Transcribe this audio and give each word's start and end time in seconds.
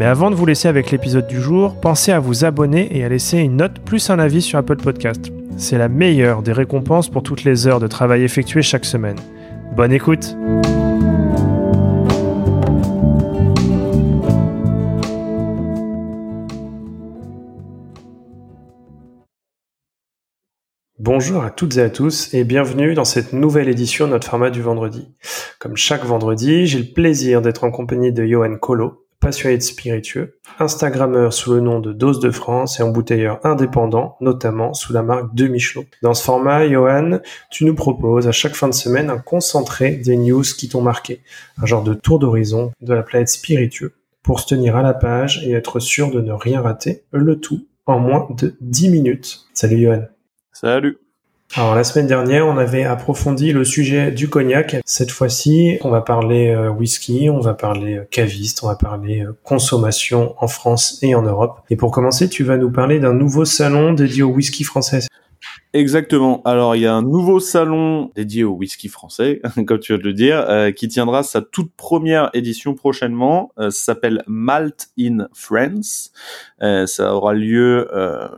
Mais 0.00 0.06
avant 0.06 0.30
de 0.30 0.34
vous 0.34 0.46
laisser 0.46 0.66
avec 0.66 0.90
l'épisode 0.92 1.26
du 1.26 1.42
jour, 1.42 1.78
pensez 1.78 2.10
à 2.10 2.20
vous 2.20 2.46
abonner 2.46 2.88
et 2.96 3.04
à 3.04 3.10
laisser 3.10 3.36
une 3.36 3.58
note 3.58 3.80
plus 3.80 4.08
un 4.08 4.18
avis 4.18 4.40
sur 4.40 4.58
Apple 4.58 4.78
Podcast. 4.78 5.30
C'est 5.58 5.76
la 5.76 5.90
meilleure 5.90 6.40
des 6.40 6.54
récompenses 6.54 7.10
pour 7.10 7.22
toutes 7.22 7.44
les 7.44 7.66
heures 7.66 7.80
de 7.80 7.86
travail 7.86 8.22
effectuées 8.22 8.62
chaque 8.62 8.86
semaine. 8.86 9.18
Bonne 9.76 9.92
écoute 9.92 10.34
Bonjour 20.98 21.42
à 21.42 21.50
toutes 21.50 21.76
et 21.76 21.82
à 21.82 21.90
tous 21.90 22.32
et 22.32 22.44
bienvenue 22.44 22.94
dans 22.94 23.04
cette 23.04 23.34
nouvelle 23.34 23.68
édition 23.68 24.06
de 24.06 24.12
notre 24.12 24.28
format 24.28 24.48
du 24.48 24.62
vendredi. 24.62 25.14
Comme 25.58 25.76
chaque 25.76 26.06
vendredi, 26.06 26.66
j'ai 26.66 26.78
le 26.78 26.92
plaisir 26.94 27.42
d'être 27.42 27.64
en 27.64 27.70
compagnie 27.70 28.12
de 28.12 28.24
Johan 28.24 28.56
Colo, 28.56 28.99
passionné 29.20 29.58
de 29.58 29.62
spiritueux, 29.62 30.38
Instagrammeur 30.58 31.32
sous 31.32 31.52
le 31.52 31.60
nom 31.60 31.78
de 31.78 31.92
Dose 31.92 32.20
de 32.20 32.30
France 32.30 32.80
et 32.80 32.82
embouteilleur 32.82 33.38
indépendant, 33.44 34.16
notamment 34.20 34.74
sous 34.74 34.92
la 34.92 35.02
marque 35.02 35.34
de 35.34 35.46
Michelot. 35.46 35.84
Dans 36.02 36.14
ce 36.14 36.24
format, 36.24 36.66
Johan, 36.68 37.20
tu 37.50 37.64
nous 37.64 37.74
proposes 37.74 38.26
à 38.26 38.32
chaque 38.32 38.54
fin 38.54 38.68
de 38.68 38.74
semaine 38.74 39.10
un 39.10 39.18
concentré 39.18 39.92
des 39.92 40.16
news 40.16 40.42
qui 40.42 40.68
t'ont 40.68 40.82
marqué, 40.82 41.20
un 41.62 41.66
genre 41.66 41.84
de 41.84 41.94
tour 41.94 42.18
d'horizon 42.18 42.72
de 42.80 42.94
la 42.94 43.02
planète 43.02 43.28
spiritueux, 43.28 43.94
pour 44.22 44.40
se 44.40 44.46
tenir 44.46 44.76
à 44.76 44.82
la 44.82 44.94
page 44.94 45.44
et 45.46 45.52
être 45.52 45.80
sûr 45.80 46.10
de 46.10 46.20
ne 46.20 46.32
rien 46.32 46.62
rater, 46.62 47.04
le 47.12 47.38
tout 47.38 47.66
en 47.86 47.98
moins 47.98 48.28
de 48.38 48.56
10 48.60 48.90
minutes. 48.90 49.46
Salut 49.52 49.82
Johan. 49.82 50.04
Salut. 50.52 50.98
Alors 51.56 51.74
la 51.74 51.82
semaine 51.82 52.06
dernière, 52.06 52.46
on 52.46 52.56
avait 52.58 52.84
approfondi 52.84 53.52
le 53.52 53.64
sujet 53.64 54.12
du 54.12 54.28
cognac. 54.28 54.76
Cette 54.84 55.10
fois-ci, 55.10 55.78
on 55.82 55.90
va 55.90 56.00
parler 56.00 56.50
euh, 56.50 56.70
whisky, 56.70 57.28
on 57.28 57.40
va 57.40 57.54
parler 57.54 57.96
euh, 57.96 58.04
caviste, 58.08 58.62
on 58.62 58.68
va 58.68 58.76
parler 58.76 59.22
euh, 59.22 59.36
consommation 59.42 60.36
en 60.38 60.46
France 60.46 61.00
et 61.02 61.16
en 61.16 61.22
Europe. 61.22 61.58
Et 61.68 61.74
pour 61.74 61.90
commencer, 61.90 62.28
tu 62.28 62.44
vas 62.44 62.56
nous 62.56 62.70
parler 62.70 63.00
d'un 63.00 63.14
nouveau 63.14 63.44
salon 63.44 63.94
dédié 63.94 64.22
au 64.22 64.28
whisky 64.28 64.62
français. 64.62 65.00
Exactement. 65.72 66.42
Alors 66.44 66.74
il 66.74 66.82
y 66.82 66.86
a 66.86 66.94
un 66.94 67.02
nouveau 67.02 67.38
salon 67.38 68.10
dédié 68.16 68.42
au 68.42 68.54
whisky 68.54 68.88
français, 68.88 69.40
comme 69.68 69.78
tu 69.78 69.92
vas 69.92 69.98
de 69.98 70.02
le 70.02 70.12
dire, 70.12 70.44
euh, 70.48 70.72
qui 70.72 70.88
tiendra 70.88 71.22
sa 71.22 71.42
toute 71.42 71.72
première 71.76 72.28
édition 72.34 72.74
prochainement. 72.74 73.52
Euh, 73.56 73.70
ça 73.70 73.84
s'appelle 73.84 74.24
Malt 74.26 74.88
in 74.98 75.28
France. 75.32 76.10
Euh, 76.60 76.86
ça 76.86 77.14
aura 77.14 77.34
lieu 77.34 77.88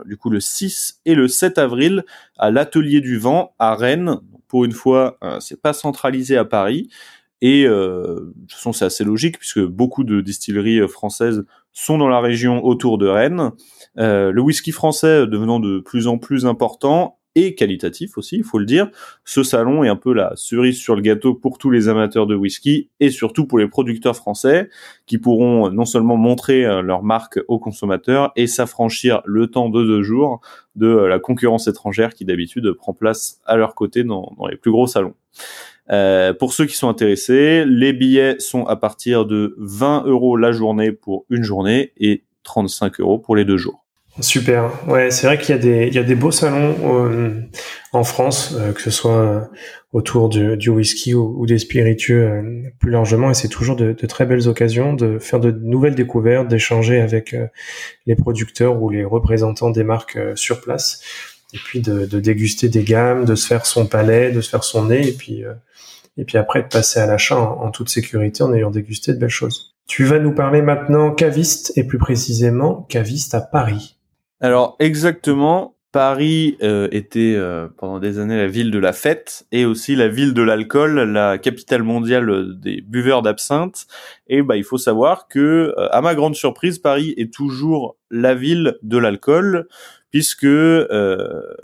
du 0.05 0.15
coup 0.15 0.29
le 0.29 0.39
6 0.39 1.01
et 1.05 1.15
le 1.15 1.27
7 1.27 1.57
avril 1.57 2.05
à 2.37 2.51
l'Atelier 2.51 3.01
du 3.01 3.17
Vent 3.17 3.55
à 3.57 3.73
Rennes. 3.73 4.19
Pour 4.47 4.65
une 4.65 4.71
fois, 4.71 5.17
c'est 5.39 5.59
pas 5.59 5.73
centralisé 5.73 6.37
à 6.37 6.45
Paris. 6.45 6.89
Et 7.41 7.63
de 7.63 8.33
toute 8.41 8.51
façon, 8.51 8.73
c'est 8.73 8.85
assez 8.85 9.03
logique 9.03 9.39
puisque 9.39 9.61
beaucoup 9.61 10.03
de 10.03 10.21
distilleries 10.21 10.87
françaises 10.87 11.43
sont 11.71 11.97
dans 11.97 12.07
la 12.07 12.19
région 12.19 12.63
autour 12.63 12.99
de 12.99 13.07
Rennes. 13.07 13.51
le 13.95 14.39
whisky 14.39 14.71
français 14.71 15.25
devenant 15.25 15.59
de 15.59 15.79
plus 15.79 16.05
en 16.05 16.19
plus 16.19 16.45
important 16.45 17.17
et 17.35 17.55
qualitatif 17.55 18.17
aussi, 18.17 18.37
il 18.37 18.43
faut 18.43 18.59
le 18.59 18.65
dire. 18.65 18.89
Ce 19.25 19.43
salon 19.43 19.83
est 19.83 19.89
un 19.89 19.95
peu 19.95 20.13
la 20.13 20.33
cerise 20.35 20.77
sur 20.77 20.95
le 20.95 21.01
gâteau 21.01 21.33
pour 21.33 21.57
tous 21.57 21.69
les 21.69 21.87
amateurs 21.87 22.27
de 22.27 22.35
whisky 22.35 22.89
et 22.99 23.09
surtout 23.09 23.45
pour 23.45 23.57
les 23.57 23.67
producteurs 23.67 24.15
français 24.15 24.69
qui 25.05 25.17
pourront 25.17 25.69
non 25.71 25.85
seulement 25.85 26.17
montrer 26.17 26.65
euh, 26.65 26.81
leur 26.81 27.03
marque 27.03 27.39
aux 27.47 27.59
consommateurs 27.59 28.31
et 28.35 28.47
s'affranchir 28.47 29.21
le 29.25 29.47
temps 29.47 29.69
de 29.69 29.83
deux 29.83 30.03
jours 30.03 30.41
de 30.75 30.87
euh, 30.87 31.07
la 31.07 31.19
concurrence 31.19 31.67
étrangère 31.67 32.13
qui 32.13 32.25
d'habitude 32.25 32.71
prend 32.73 32.93
place 32.93 33.41
à 33.45 33.57
leur 33.57 33.75
côté 33.75 34.03
dans, 34.03 34.35
les 34.49 34.57
plus 34.57 34.71
gros 34.71 34.87
salons. 34.87 35.15
Euh, 35.91 36.33
pour 36.33 36.53
ceux 36.53 36.65
qui 36.65 36.75
sont 36.75 36.87
intéressés, 36.87 37.65
les 37.65 37.93
billets 37.93 38.39
sont 38.39 38.65
à 38.65 38.75
partir 38.75 39.25
de 39.25 39.55
20 39.57 40.03
euros 40.05 40.37
la 40.37 40.51
journée 40.51 40.91
pour 40.91 41.25
une 41.29 41.43
journée 41.43 41.91
et 41.97 42.23
35 42.43 42.99
euros 42.99 43.19
pour 43.19 43.35
les 43.35 43.45
deux 43.45 43.57
jours. 43.57 43.82
Super. 44.19 44.69
Ouais, 44.87 45.09
c'est 45.09 45.25
vrai 45.25 45.39
qu'il 45.39 45.55
y 45.55 45.57
a 45.57 45.61
des 45.61 45.87
il 45.87 45.93
y 45.93 45.97
a 45.97 46.03
des 46.03 46.13
beaux 46.13 46.31
salons 46.31 46.75
euh, 46.83 47.41
en 47.93 48.03
France, 48.03 48.53
euh, 48.55 48.71
que 48.71 48.79
ce 48.79 48.91
soit 48.91 49.17
euh, 49.17 49.39
autour 49.91 50.29
du, 50.29 50.55
du 50.55 50.69
whisky 50.69 51.15
ou, 51.15 51.45
des 51.47 51.57
spiritueux 51.57 52.71
plus 52.79 52.91
largement, 52.91 53.31
et 53.31 53.33
c'est 53.33 53.47
toujours 53.47 53.75
de, 53.75 53.93
de, 53.93 54.05
très 54.05 54.27
belles 54.27 54.47
occasions 54.47 54.93
de 54.93 55.17
faire 55.17 55.39
de 55.39 55.49
nouvelles 55.49 55.95
découvertes, 55.95 56.47
d'échanger 56.47 57.01
avec 57.01 57.35
les 58.05 58.15
producteurs 58.15 58.81
ou 58.81 58.89
les 58.89 59.03
représentants 59.03 59.71
des 59.71 59.83
marques 59.83 60.17
sur 60.35 60.61
place, 60.61 61.01
et 61.53 61.57
puis 61.57 61.81
de, 61.81 62.05
de, 62.05 62.19
déguster 62.19 62.69
des 62.69 62.83
gammes, 62.83 63.25
de 63.25 63.35
se 63.35 63.47
faire 63.47 63.65
son 63.65 63.87
palais, 63.87 64.31
de 64.31 64.41
se 64.41 64.49
faire 64.49 64.63
son 64.63 64.85
nez, 64.85 65.07
et 65.07 65.13
puis 65.13 65.43
et 66.17 66.25
puis 66.25 66.37
après 66.37 66.61
de 66.61 66.67
passer 66.67 66.99
à 66.99 67.07
l'achat 67.07 67.39
en 67.39 67.71
toute 67.71 67.89
sécurité 67.89 68.43
en 68.43 68.53
ayant 68.53 68.71
dégusté 68.71 69.13
de 69.13 69.17
belles 69.17 69.29
choses. 69.29 69.75
Tu 69.87 70.05
vas 70.05 70.19
nous 70.19 70.33
parler 70.33 70.61
maintenant 70.61 71.11
caviste 71.11 71.73
et 71.75 71.83
plus 71.83 71.97
précisément 71.97 72.83
caviste 72.89 73.35
à 73.35 73.41
Paris. 73.41 73.97
Alors 74.43 74.75
exactement, 74.79 75.77
Paris 75.93 76.57
euh, 76.61 76.89
était 76.91 77.33
euh, 77.33 77.69
pendant 77.77 77.99
des 77.99 78.19
années 78.19 78.35
la 78.35 78.47
ville 78.47 78.71
de 78.71 78.77
la 78.77 78.91
fête 78.91 79.47
et 79.53 79.63
aussi 79.63 79.95
la 79.95 80.09
ville 80.09 80.33
de 80.33 80.41
l'alcool, 80.41 80.99
la 80.99 81.37
capitale 81.37 81.81
mondiale 81.81 82.59
des 82.59 82.81
buveurs 82.81 83.21
d'absinthe. 83.21 83.85
Et 84.27 84.41
bah 84.41 84.57
il 84.57 84.65
faut 84.65 84.77
savoir 84.77 85.29
que, 85.29 85.73
euh, 85.77 85.87
à 85.91 86.01
ma 86.01 86.13
grande 86.13 86.35
surprise, 86.35 86.77
Paris 86.77 87.13
est 87.15 87.33
toujours 87.33 87.95
la 88.11 88.35
ville 88.35 88.77
de 88.83 88.97
l'alcool 88.97 89.69
puisque 90.11 90.45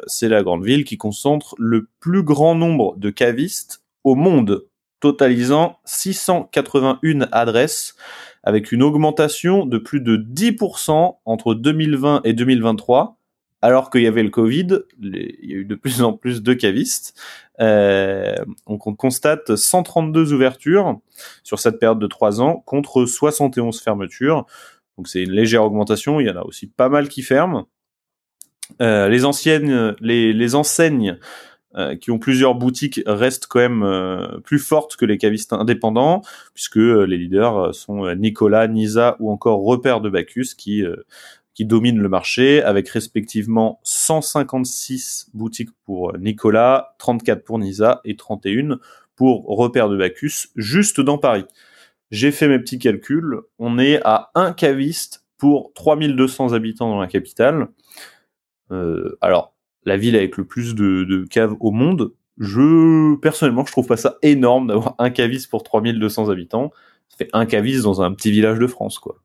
c'est 0.07 0.29
la 0.29 0.41
grande 0.41 0.63
ville 0.63 0.85
qui 0.85 0.97
concentre 0.97 1.55
le 1.59 1.89
plus 1.99 2.23
grand 2.23 2.55
nombre 2.55 2.95
de 2.95 3.09
cavistes 3.09 3.83
au 4.05 4.15
monde, 4.15 4.63
totalisant 4.99 5.79
681 5.85 7.27
adresses 7.31 7.95
avec 8.43 8.71
une 8.71 8.83
augmentation 8.83 9.65
de 9.65 9.77
plus 9.77 10.01
de 10.01 10.17
10% 10.17 11.17
entre 11.25 11.53
2020 11.53 12.21
et 12.23 12.33
2023, 12.33 13.17
alors 13.61 13.89
qu'il 13.89 14.01
y 14.01 14.07
avait 14.07 14.23
le 14.23 14.29
Covid, 14.29 14.79
il 15.01 15.37
y 15.43 15.53
a 15.53 15.57
eu 15.57 15.65
de 15.65 15.75
plus 15.75 16.01
en 16.01 16.13
plus 16.13 16.41
de 16.41 16.53
cavistes. 16.53 17.13
Euh, 17.59 18.35
on, 18.65 18.77
constate 18.77 19.55
132 19.55 20.31
ouvertures 20.33 20.99
sur 21.43 21.59
cette 21.59 21.77
période 21.77 21.99
de 21.99 22.07
3 22.07 22.41
ans 22.41 22.63
contre 22.65 23.05
71 23.05 23.81
fermetures. 23.81 24.45
Donc 24.97 25.09
c'est 25.09 25.23
une 25.23 25.31
légère 25.31 25.63
augmentation, 25.63 26.21
il 26.21 26.27
y 26.27 26.29
en 26.29 26.37
a 26.37 26.43
aussi 26.43 26.67
pas 26.67 26.87
mal 26.87 27.09
qui 27.09 27.21
ferment. 27.21 27.67
Euh, 28.81 29.09
les 29.09 29.25
anciennes, 29.25 29.95
les, 29.99 30.31
les 30.31 30.55
enseignes 30.55 31.17
euh, 31.75 31.95
qui 31.95 32.11
ont 32.11 32.19
plusieurs 32.19 32.55
boutiques 32.55 33.01
restent 33.05 33.47
quand 33.47 33.59
même 33.59 33.83
euh, 33.83 34.39
plus 34.43 34.59
fortes 34.59 34.95
que 34.95 35.05
les 35.05 35.17
cavistes 35.17 35.53
indépendants, 35.53 36.21
puisque 36.53 36.77
euh, 36.77 37.03
les 37.03 37.17
leaders 37.17 37.75
sont 37.75 38.13
Nicolas, 38.15 38.67
Nisa 38.67 39.15
ou 39.19 39.31
encore 39.31 39.63
Repère 39.63 40.01
de 40.01 40.09
Bacchus 40.09 40.55
qui 40.57 40.83
qui 41.53 41.65
dominent 41.65 41.99
le 41.99 42.07
marché 42.07 42.63
avec 42.63 42.87
respectivement 42.87 43.81
156 43.83 45.29
boutiques 45.33 45.71
pour 45.83 46.17
Nicolas, 46.17 46.95
34 46.99 47.43
pour 47.43 47.59
Nisa 47.59 47.99
et 48.05 48.15
31 48.15 48.79
pour 49.17 49.45
Repère 49.45 49.89
de 49.89 49.97
Bacchus 49.97 50.47
juste 50.55 51.01
dans 51.01 51.17
Paris. 51.17 51.43
J'ai 52.11 52.31
fait 52.31 52.47
mes 52.47 52.59
petits 52.59 52.79
calculs, 52.79 53.41
on 53.59 53.77
est 53.77 53.99
à 54.05 54.31
un 54.35 54.53
caviste 54.53 55.25
pour 55.37 55.73
3200 55.73 56.53
habitants 56.53 56.89
dans 56.89 57.01
la 57.01 57.07
capitale. 57.07 57.67
Euh, 58.71 59.17
alors, 59.21 59.53
la 59.89 59.97
ville 59.97 60.15
avec 60.15 60.37
le 60.37 60.45
plus 60.45 60.75
de, 60.75 61.25
caves 61.29 61.55
au 61.59 61.71
monde. 61.71 62.13
Je, 62.37 63.15
personnellement, 63.17 63.65
je 63.65 63.71
trouve 63.73 63.87
pas 63.87 63.97
ça 63.97 64.15
énorme 64.21 64.67
d'avoir 64.67 64.95
un 64.97 65.09
caviste 65.09 65.49
pour 65.49 65.63
3200 65.63 66.29
habitants. 66.29 66.71
Ça 67.09 67.17
fait 67.17 67.29
un 67.33 67.45
caviste 67.45 67.83
dans 67.83 68.01
un 68.01 68.13
petit 68.13 68.31
village 68.31 68.59
de 68.59 68.67
France, 68.67 68.97
quoi. 68.99 69.17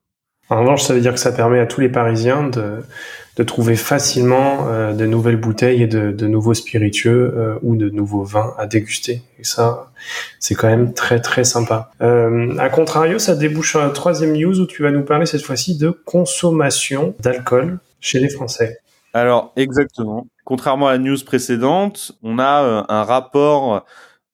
En 0.51 0.61
revanche, 0.61 0.83
ça 0.83 0.93
veut 0.93 1.01
dire 1.01 1.15
que 1.15 1.21
ça 1.21 1.33
permet 1.33 1.59
à 1.59 1.67
tous 1.67 1.81
les 1.81 1.89
Parisiens 1.89 2.51
de, 2.51 3.43
trouver 3.45 3.77
facilement 3.77 4.69
euh, 4.69 4.93
de 4.93 5.07
nouvelles 5.07 5.39
bouteilles 5.39 5.83
et 5.83 5.87
de, 5.87 6.27
nouveaux 6.27 6.53
spiritueux 6.53 7.33
euh, 7.35 7.55
ou 7.63 7.77
de 7.77 7.89
nouveaux 7.89 8.25
vins 8.25 8.53
à 8.59 8.67
déguster. 8.67 9.23
Et 9.39 9.45
ça, 9.45 9.91
c'est 10.39 10.55
quand 10.55 10.69
même 10.69 10.93
très 10.93 11.21
très 11.21 11.45
sympa. 11.45 11.91
Euh, 12.03 12.55
à 12.59 12.69
contrario, 12.69 13.19
ça 13.19 13.35
débouche 13.35 13.71
sur 13.71 13.83
un 13.83 13.89
troisième 13.89 14.35
news 14.35 14.61
où 14.61 14.67
tu 14.67 14.83
vas 14.83 14.91
nous 14.91 15.03
parler 15.03 15.25
cette 15.25 15.43
fois-ci 15.43 15.79
de 15.79 15.91
consommation 15.91 17.15
d'alcool 17.21 17.79
chez 18.01 18.21
les 18.21 18.29
Français. 18.29 18.81
Alors 19.15 19.53
exactement. 19.55 20.27
Contrairement 20.45 20.89
à 20.89 20.93
la 20.93 20.99
news 20.99 21.17
précédente, 21.25 22.13
on 22.25 22.41
a 22.41 22.65
euh, 22.65 22.83
un 22.89 23.05
rapport 23.05 23.87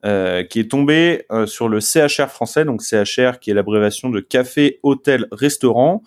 euh, 0.06 0.42
qui 0.42 0.58
est 0.58 0.70
tombé 0.70 1.26
euh, 1.30 1.44
sur 1.44 1.68
le 1.68 1.80
CHR 1.80 2.30
français, 2.30 2.64
donc 2.64 2.80
CHR 2.80 3.40
qui 3.40 3.50
est 3.50 3.54
l'abréviation 3.54 4.08
de 4.08 4.20
café, 4.20 4.80
hôtel, 4.82 5.26
restaurant, 5.32 6.02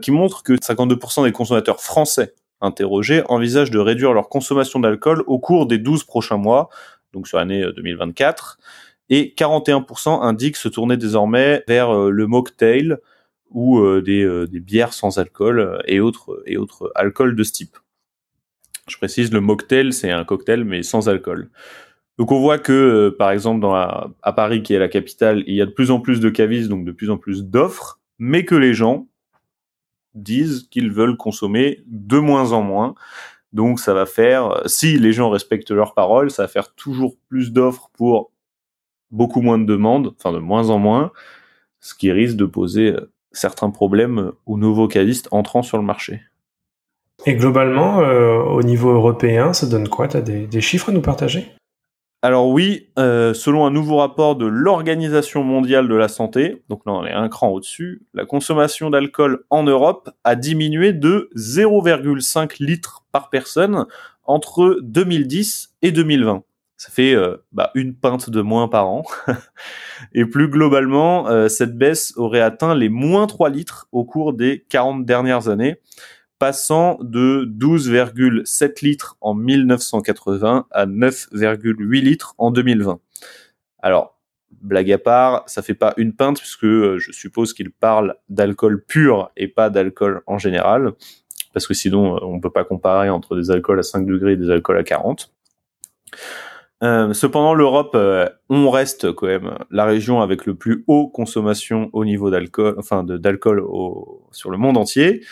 qui 0.00 0.10
montre 0.10 0.42
que 0.42 0.54
52% 0.54 1.24
des 1.24 1.32
consommateurs 1.32 1.82
français 1.82 2.34
interrogés 2.62 3.22
envisagent 3.28 3.70
de 3.70 3.78
réduire 3.78 4.14
leur 4.14 4.30
consommation 4.30 4.80
d'alcool 4.80 5.22
au 5.26 5.38
cours 5.38 5.66
des 5.66 5.76
12 5.76 6.04
prochains 6.04 6.38
mois, 6.38 6.70
donc 7.12 7.28
sur 7.28 7.36
l'année 7.36 7.62
2024, 7.76 8.58
et 9.10 9.34
41% 9.36 10.22
indiquent 10.22 10.56
se 10.56 10.68
tourner 10.68 10.96
désormais 10.96 11.62
vers 11.68 11.92
le 11.92 12.26
mocktail 12.26 12.96
ou 13.50 13.84
des, 14.00 14.46
des, 14.48 14.60
bières 14.60 14.94
sans 14.94 15.18
alcool 15.18 15.82
et 15.86 16.00
autres, 16.00 16.42
et 16.46 16.56
autres 16.56 16.90
alcools 16.94 17.36
de 17.36 17.42
ce 17.42 17.52
type. 17.52 17.76
Je 18.94 18.98
précise, 18.98 19.32
le 19.32 19.40
mocktail, 19.40 19.92
c'est 19.92 20.12
un 20.12 20.24
cocktail 20.24 20.62
mais 20.64 20.84
sans 20.84 21.08
alcool. 21.08 21.50
Donc 22.16 22.30
on 22.30 22.38
voit 22.38 22.58
que, 22.58 22.72
euh, 22.72 23.16
par 23.16 23.32
exemple, 23.32 23.66
à 23.66 24.32
Paris, 24.32 24.62
qui 24.62 24.72
est 24.72 24.78
la 24.78 24.86
capitale, 24.86 25.42
il 25.48 25.54
y 25.56 25.60
a 25.60 25.66
de 25.66 25.72
plus 25.72 25.90
en 25.90 25.98
plus 25.98 26.20
de 26.20 26.30
cavistes, 26.30 26.68
donc 26.68 26.84
de 26.84 26.92
plus 26.92 27.10
en 27.10 27.16
plus 27.18 27.42
d'offres, 27.44 27.98
mais 28.20 28.44
que 28.44 28.54
les 28.54 28.72
gens 28.72 29.08
disent 30.14 30.68
qu'ils 30.70 30.92
veulent 30.92 31.16
consommer 31.16 31.82
de 31.86 32.18
moins 32.20 32.52
en 32.52 32.62
moins. 32.62 32.94
Donc 33.52 33.80
ça 33.80 33.94
va 33.94 34.06
faire, 34.06 34.62
si 34.66 34.96
les 34.96 35.12
gens 35.12 35.28
respectent 35.28 35.72
leurs 35.72 35.94
paroles, 35.94 36.30
ça 36.30 36.44
va 36.44 36.48
faire 36.48 36.72
toujours 36.76 37.16
plus 37.28 37.52
d'offres 37.52 37.90
pour 37.94 38.30
beaucoup 39.10 39.42
moins 39.42 39.58
de 39.58 39.64
demandes, 39.64 40.14
enfin 40.16 40.32
de 40.32 40.38
moins 40.38 40.70
en 40.70 40.78
moins, 40.78 41.10
ce 41.80 41.94
qui 41.96 42.12
risque 42.12 42.36
de 42.36 42.46
poser 42.46 42.92
euh, 42.92 43.12
certains 43.32 43.70
problèmes 43.70 44.30
aux 44.46 44.56
nouveaux 44.56 44.86
cavistes 44.86 45.26
entrant 45.32 45.64
sur 45.64 45.78
le 45.78 45.84
marché. 45.84 46.22
Et 47.26 47.34
globalement, 47.36 48.00
euh, 48.00 48.38
au 48.38 48.62
niveau 48.62 48.90
européen, 48.90 49.52
ça 49.52 49.66
donne 49.66 49.88
quoi? 49.88 50.08
Tu 50.08 50.16
as 50.16 50.20
des, 50.20 50.60
chiffres 50.60 50.90
à 50.90 50.92
nous 50.92 51.00
partager? 51.00 51.52
Alors 52.22 52.48
oui, 52.48 52.88
euh, 52.98 53.34
selon 53.34 53.66
un 53.66 53.70
nouveau 53.70 53.98
rapport 53.98 54.36
de 54.36 54.46
l'Organisation 54.46 55.42
mondiale 55.42 55.88
de 55.88 55.94
la 55.94 56.08
santé, 56.08 56.62
donc 56.68 56.82
là 56.86 56.92
on 56.92 57.04
est 57.04 57.12
un 57.12 57.28
cran 57.28 57.48
au-dessus, 57.50 58.02
la 58.14 58.24
consommation 58.24 58.88
d'alcool 58.88 59.44
en 59.50 59.62
Europe 59.62 60.10
a 60.24 60.34
diminué 60.34 60.94
de 60.94 61.30
0,5 61.36 62.62
litres 62.62 63.04
par 63.12 63.28
personne 63.28 63.86
entre 64.24 64.78
2010 64.82 65.74
et 65.82 65.92
2020. 65.92 66.42
Ça 66.78 66.90
fait 66.90 67.14
euh, 67.14 67.36
bah, 67.52 67.70
une 67.74 67.94
pinte 67.94 68.30
de 68.30 68.40
moins 68.40 68.68
par 68.68 68.88
an. 68.88 69.02
et 70.14 70.24
plus 70.24 70.48
globalement, 70.48 71.48
cette 71.48 71.76
baisse 71.76 72.14
aurait 72.16 72.40
atteint 72.40 72.74
les 72.74 72.88
moins 72.88 73.26
3 73.26 73.50
litres 73.50 73.86
au 73.92 74.04
cours 74.04 74.32
des 74.32 74.64
40 74.70 75.04
dernières 75.04 75.48
années 75.48 75.78
passant 76.44 76.98
de 77.00 77.50
12,7 77.58 78.84
litres 78.84 79.16
en 79.22 79.32
1980 79.32 80.66
à 80.70 80.84
9,8 80.84 82.02
litres 82.02 82.34
en 82.36 82.50
2020. 82.50 83.00
Alors, 83.78 84.20
blague 84.60 84.92
à 84.92 84.98
part, 84.98 85.44
ça 85.46 85.62
fait 85.62 85.72
pas 85.72 85.94
une 85.96 86.12
pinte 86.12 86.40
puisque 86.40 86.66
euh, 86.66 86.98
je 86.98 87.12
suppose 87.12 87.54
qu'il 87.54 87.70
parle 87.70 88.16
d'alcool 88.28 88.84
pur 88.84 89.30
et 89.38 89.48
pas 89.48 89.70
d'alcool 89.70 90.20
en 90.26 90.36
général, 90.36 90.92
parce 91.54 91.66
que 91.66 91.72
sinon 91.72 92.16
euh, 92.16 92.20
on 92.24 92.40
peut 92.40 92.50
pas 92.50 92.64
comparer 92.64 93.08
entre 93.08 93.36
des 93.36 93.50
alcools 93.50 93.78
à 93.78 93.82
5 93.82 94.04
degrés 94.04 94.32
et 94.32 94.36
des 94.36 94.50
alcools 94.50 94.76
à 94.76 94.84
40. 94.84 95.32
Euh, 96.82 97.14
cependant, 97.14 97.54
l'Europe, 97.54 97.96
on 98.50 98.68
reste 98.68 99.12
quand 99.12 99.28
même 99.28 99.54
la 99.70 99.86
région 99.86 100.20
avec 100.20 100.44
le 100.44 100.54
plus 100.54 100.84
haut 100.88 101.08
consommation 101.08 101.88
au 101.94 102.04
niveau 102.04 102.28
d'alcool, 102.28 102.74
enfin 102.76 103.02
d'alcool 103.02 103.64
sur 104.30 104.50
le 104.50 104.58
monde 104.58 104.76
entier. 104.76 105.22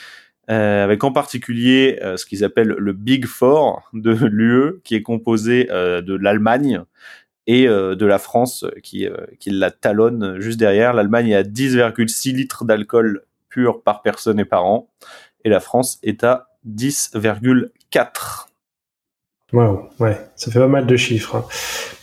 Euh, 0.50 0.82
avec 0.82 1.04
en 1.04 1.12
particulier 1.12 2.00
euh, 2.02 2.16
ce 2.16 2.26
qu'ils 2.26 2.42
appellent 2.42 2.74
le 2.76 2.92
Big 2.92 3.26
Four 3.26 3.88
de 3.92 4.10
l'UE, 4.26 4.80
qui 4.82 4.96
est 4.96 5.02
composé 5.02 5.68
euh, 5.70 6.02
de 6.02 6.14
l'Allemagne 6.14 6.82
et 7.48 7.66
de 7.66 8.06
la 8.06 8.18
France, 8.18 8.64
qui, 8.84 9.08
qui 9.40 9.50
la 9.50 9.72
talonne 9.72 10.38
juste 10.38 10.60
derrière. 10.60 10.92
L'Allemagne 10.92 11.30
est 11.30 11.34
à 11.34 11.42
10,6 11.42 12.36
litres 12.36 12.64
d'alcool 12.64 13.24
pur 13.48 13.82
par 13.82 14.02
personne 14.02 14.38
et 14.38 14.44
par 14.44 14.64
an, 14.64 14.88
et 15.44 15.48
la 15.48 15.58
France 15.58 15.98
est 16.04 16.22
à 16.22 16.50
10,4. 16.68 18.46
Waouh, 19.52 19.88
ouais, 19.98 20.16
ça 20.36 20.52
fait 20.52 20.60
pas 20.60 20.68
mal 20.68 20.86
de 20.86 20.96
chiffres. 20.96 21.34
Hein. 21.34 21.44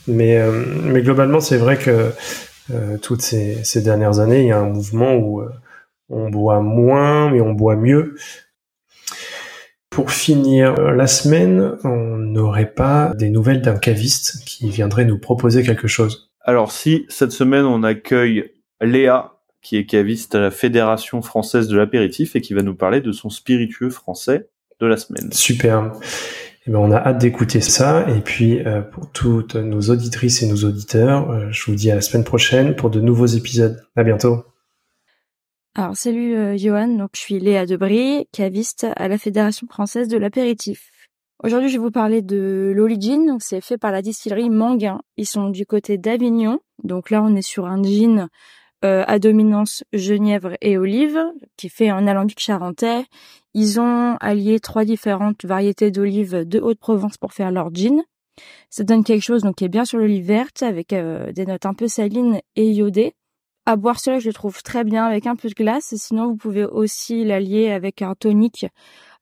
Mais, 0.08 0.46
mais 0.84 1.02
globalement, 1.04 1.40
c'est 1.40 1.56
vrai 1.56 1.78
que 1.78 2.12
toutes 3.02 3.22
ces, 3.22 3.64
ces, 3.64 3.82
dernières 3.82 4.20
années, 4.20 4.42
il 4.42 4.48
y 4.48 4.52
a 4.52 4.60
un 4.60 4.68
mouvement 4.68 5.16
où 5.16 5.42
on 6.10 6.30
boit 6.30 6.62
moins, 6.62 7.32
mais 7.32 7.42
on 7.42 7.54
boit 7.54 7.76
mieux. 7.76 8.16
Pour 9.90 10.12
finir 10.12 10.76
la 10.76 11.08
semaine, 11.08 11.78
on 11.84 12.18
n'aurait 12.18 12.72
pas 12.72 13.12
des 13.16 13.30
nouvelles 13.30 13.62
d'un 13.62 13.78
caviste 13.78 14.44
qui 14.46 14.70
viendrait 14.70 15.06
nous 15.06 15.20
proposer 15.20 15.64
quelque 15.64 15.88
chose. 15.88 16.32
Alors 16.42 16.72
si, 16.72 17.06
cette 17.10 17.32
semaine 17.32 17.66
on 17.66 17.84
accueille 17.84 18.52
Léa, 18.82 19.34
qui 19.62 19.78
est 19.78 19.86
caviste 19.86 20.36
à 20.36 20.40
la 20.40 20.52
Fédération 20.52 21.22
française 21.22 21.68
de 21.68 21.78
l'apéritif 21.78 22.36
et 22.36 22.42
qui 22.42 22.54
va 22.54 22.62
nous 22.62 22.76
parler 22.76 23.02
de 23.02 23.12
son 23.12 23.30
spiritueux 23.30 23.90
français 23.90 24.48
de 24.80 24.88
la 24.88 24.98
semaine. 24.98 25.32
Super. 25.32 25.92
Eh 26.66 26.72
ben, 26.72 26.80
on 26.80 26.92
a 26.92 26.98
hâte 26.98 27.18
d'écouter 27.18 27.62
ça. 27.62 28.06
Et 28.10 28.22
puis, 28.22 28.66
euh, 28.66 28.82
pour 28.82 29.12
toutes 29.12 29.56
nos 29.56 29.82
auditrices 29.82 30.44
et 30.44 30.48
nos 30.48 30.64
auditeurs, 30.64 31.30
euh, 31.32 31.48
je 31.52 31.66
vous 31.66 31.76
dis 31.76 31.92
à 31.92 31.96
la 31.96 32.02
semaine 32.02 32.24
prochaine 32.24 32.76
pour 32.76 32.90
de 32.90 33.02
nouveaux 33.02 33.26
épisodes. 33.26 33.82
À 33.96 34.04
bientôt. 34.04 34.46
Alors 35.76 35.96
salut 35.96 36.36
euh, 36.36 36.58
Johan, 36.58 36.88
donc 36.88 37.12
je 37.14 37.22
suis 37.22 37.40
Léa 37.40 37.66
Debris, 37.66 38.26
caviste 38.32 38.88
à 38.96 39.08
la 39.08 39.20
Fédération 39.20 39.68
française 39.68 40.08
de 40.08 40.18
l'apéritif. 40.18 40.90
Aujourd'hui, 41.44 41.70
je 41.70 41.78
vais 41.78 41.84
vous 41.84 41.92
parler 41.92 42.22
de 42.22 42.74
l'Oligin, 42.76 43.26
donc 43.28 43.44
c'est 43.44 43.62
fait 43.62 43.78
par 43.78 43.92
la 43.92 44.02
distillerie 44.02 44.50
Manguin. 44.50 45.00
Ils 45.16 45.28
sont 45.28 45.50
du 45.50 45.68
côté 45.68 45.98
d'Avignon, 45.98 46.60
donc 46.84 47.12
là 47.12 47.22
on 47.24 47.36
est 47.36 47.44
sur 47.44 47.68
un 47.68 47.82
gin 47.84 48.30
euh, 48.84 49.04
à 49.08 49.20
dominance 49.20 49.84
genièvre 49.94 50.54
et 50.60 50.78
olive, 50.78 51.20
qui 51.56 51.70
fait 51.70 51.90
un 51.90 52.08
alambic 52.08 52.40
charentais. 52.40 53.06
Ils 53.54 53.80
ont 53.80 54.18
allié 54.22 54.60
trois 54.60 54.86
différentes 54.86 55.46
variétés 55.46 55.92
d'olives 55.92 56.48
de 56.48 56.60
Haute-Provence 56.60 57.18
pour 57.18 57.32
faire 57.32 57.52
leur 57.52 57.74
gin. 57.74 58.02
Ça 58.70 58.84
donne 58.84 59.04
quelque 59.04 59.24
chose 59.24 59.44
donc 59.44 59.58
qui 59.58 59.66
est 59.66 59.70
bien 59.70 59.86
sur 59.86 60.00
l'olive 60.00 60.26
verte, 60.26 60.64
avec 60.64 60.94
euh, 60.94 61.32
des 61.32 61.46
notes 61.46 61.68
un 61.68 61.76
peu 61.76 61.88
salines 61.88 62.42
et 62.56 62.72
iodées. 62.72 63.14
À 63.66 63.76
boire 63.76 64.00
cela, 64.00 64.20
je 64.20 64.28
le 64.28 64.34
trouve 64.34 64.64
très 64.64 64.84
bien 64.84 65.06
avec 65.06 65.28
un 65.28 65.36
peu 65.36 65.48
de 65.48 65.54
glace. 65.54 65.94
Sinon, 65.96 66.28
vous 66.28 66.36
pouvez 66.36 66.66
aussi 66.66 67.24
l'allier 67.24 67.72
avec 67.72 68.02
un 68.02 68.16
tonic. 68.16 68.66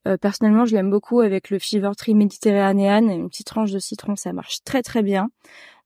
Euh, 0.07 0.15
personnellement, 0.17 0.65
je 0.65 0.75
l'aime 0.75 0.89
beaucoup 0.89 1.19
avec 1.19 1.49
le 1.49 1.59
Fever 1.59 1.91
Tree 1.97 2.13
méditerranéen 2.13 3.09
et 3.09 3.15
une 3.15 3.29
petite 3.29 3.47
tranche 3.47 3.71
de 3.71 3.79
citron, 3.79 4.15
ça 4.15 4.31
marche 4.31 4.63
très 4.63 4.81
très 4.81 5.03
bien. 5.03 5.29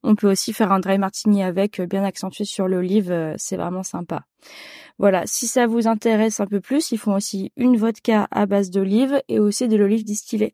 On 0.03 0.15
peut 0.15 0.30
aussi 0.31 0.53
faire 0.53 0.71
un 0.71 0.80
dry 0.80 0.98
martini 0.98 1.43
avec, 1.43 1.79
euh, 1.79 1.86
bien 1.88 2.03
accentué 2.03 2.46
sur 2.46 2.67
l'olive, 2.67 3.12
euh, 3.12 3.34
c'est 3.38 3.58
vraiment 3.58 3.84
sympa. 3.84 4.24
Voilà, 5.00 5.24
si 5.25 5.48
ça 5.48 5.65
vous 5.67 5.88
intéresse 5.88 6.39
un 6.39 6.48
peu 6.48 6.60
plus, 6.60 6.91
ils 6.91 6.98
font 6.98 7.15
aussi 7.15 7.51
une 7.55 7.77
vodka 7.77 8.27
à 8.31 8.46
base 8.46 8.70
d'olive 8.70 9.22
et 9.27 9.39
aussi 9.39 9.67
de 9.67 9.77
l'olive 9.77 10.03
distillée. 10.03 10.53